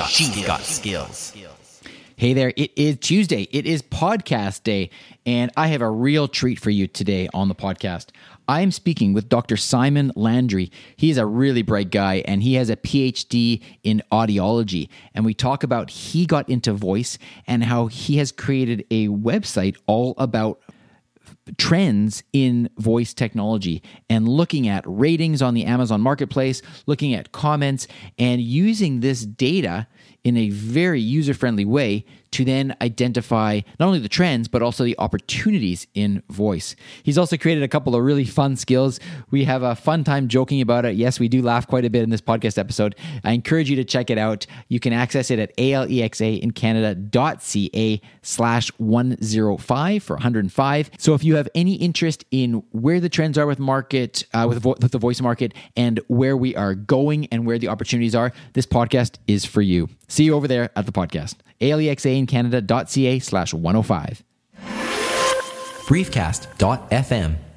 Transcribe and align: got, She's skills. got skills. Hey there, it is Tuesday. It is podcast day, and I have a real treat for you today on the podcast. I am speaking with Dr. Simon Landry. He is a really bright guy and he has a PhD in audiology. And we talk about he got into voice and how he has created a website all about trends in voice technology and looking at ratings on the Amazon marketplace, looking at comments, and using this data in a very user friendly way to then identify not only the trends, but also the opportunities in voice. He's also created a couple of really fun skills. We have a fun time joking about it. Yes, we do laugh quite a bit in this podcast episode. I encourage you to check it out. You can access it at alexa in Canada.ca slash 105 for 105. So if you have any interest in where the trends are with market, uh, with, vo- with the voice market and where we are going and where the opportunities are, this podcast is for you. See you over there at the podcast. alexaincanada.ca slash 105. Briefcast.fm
got, 0.00 0.10
She's 0.10 0.30
skills. 0.30 0.46
got 0.46 0.60
skills. 0.62 1.82
Hey 2.16 2.32
there, 2.32 2.52
it 2.56 2.70
is 2.76 2.96
Tuesday. 2.98 3.48
It 3.50 3.66
is 3.66 3.82
podcast 3.82 4.62
day, 4.62 4.90
and 5.26 5.50
I 5.56 5.68
have 5.68 5.80
a 5.82 5.90
real 5.90 6.28
treat 6.28 6.58
for 6.58 6.70
you 6.70 6.86
today 6.86 7.28
on 7.32 7.48
the 7.48 7.54
podcast. 7.54 8.08
I 8.48 8.62
am 8.62 8.72
speaking 8.72 9.12
with 9.12 9.28
Dr. 9.28 9.56
Simon 9.56 10.10
Landry. 10.16 10.72
He 10.96 11.10
is 11.10 11.18
a 11.18 11.24
really 11.24 11.62
bright 11.62 11.90
guy 11.90 12.22
and 12.26 12.42
he 12.42 12.54
has 12.54 12.68
a 12.68 12.76
PhD 12.76 13.62
in 13.84 14.02
audiology. 14.10 14.88
And 15.14 15.24
we 15.24 15.34
talk 15.34 15.62
about 15.62 15.88
he 15.88 16.26
got 16.26 16.48
into 16.48 16.72
voice 16.72 17.16
and 17.46 17.62
how 17.62 17.86
he 17.86 18.16
has 18.16 18.32
created 18.32 18.84
a 18.90 19.06
website 19.06 19.76
all 19.86 20.14
about 20.18 20.60
trends 21.58 22.22
in 22.32 22.70
voice 22.78 23.14
technology 23.14 23.82
and 24.08 24.28
looking 24.28 24.68
at 24.68 24.84
ratings 24.86 25.42
on 25.42 25.54
the 25.54 25.64
Amazon 25.64 26.00
marketplace, 26.00 26.62
looking 26.86 27.14
at 27.14 27.32
comments, 27.32 27.86
and 28.18 28.40
using 28.40 29.00
this 29.00 29.24
data 29.24 29.86
in 30.24 30.36
a 30.36 30.50
very 30.50 31.00
user 31.00 31.34
friendly 31.34 31.64
way 31.64 32.04
to 32.32 32.44
then 32.44 32.76
identify 32.80 33.60
not 33.78 33.86
only 33.86 33.98
the 33.98 34.08
trends, 34.08 34.48
but 34.48 34.62
also 34.62 34.84
the 34.84 34.96
opportunities 34.98 35.86
in 35.94 36.22
voice. 36.30 36.76
He's 37.02 37.18
also 37.18 37.36
created 37.36 37.62
a 37.62 37.68
couple 37.68 37.94
of 37.94 38.02
really 38.02 38.24
fun 38.24 38.56
skills. 38.56 39.00
We 39.30 39.44
have 39.44 39.62
a 39.62 39.74
fun 39.74 40.04
time 40.04 40.28
joking 40.28 40.60
about 40.60 40.84
it. 40.84 40.94
Yes, 40.96 41.18
we 41.18 41.28
do 41.28 41.42
laugh 41.42 41.66
quite 41.66 41.84
a 41.84 41.90
bit 41.90 42.02
in 42.02 42.10
this 42.10 42.20
podcast 42.20 42.58
episode. 42.58 42.94
I 43.24 43.32
encourage 43.32 43.68
you 43.68 43.76
to 43.76 43.84
check 43.84 44.10
it 44.10 44.18
out. 44.18 44.46
You 44.68 44.80
can 44.80 44.92
access 44.92 45.30
it 45.30 45.38
at 45.38 45.52
alexa 45.58 46.24
in 46.26 46.52
Canada.ca 46.52 48.00
slash 48.22 48.68
105 48.78 50.02
for 50.02 50.16
105. 50.16 50.90
So 50.98 51.14
if 51.14 51.24
you 51.24 51.36
have 51.36 51.48
any 51.54 51.74
interest 51.74 52.24
in 52.30 52.62
where 52.72 53.00
the 53.00 53.08
trends 53.08 53.38
are 53.38 53.46
with 53.46 53.58
market, 53.58 54.24
uh, 54.32 54.46
with, 54.48 54.62
vo- 54.62 54.76
with 54.80 54.92
the 54.92 54.98
voice 54.98 55.20
market 55.20 55.52
and 55.76 56.00
where 56.08 56.36
we 56.36 56.54
are 56.56 56.74
going 56.74 57.26
and 57.26 57.46
where 57.46 57.58
the 57.58 57.68
opportunities 57.68 58.14
are, 58.14 58.32
this 58.52 58.66
podcast 58.66 59.16
is 59.26 59.44
for 59.44 59.62
you. 59.62 59.88
See 60.08 60.24
you 60.24 60.34
over 60.34 60.48
there 60.48 60.70
at 60.76 60.86
the 60.86 60.92
podcast. 60.92 61.36
alexaincanada.ca 61.60 63.18
slash 63.20 63.54
105. 63.54 64.24
Briefcast.fm 65.86 67.49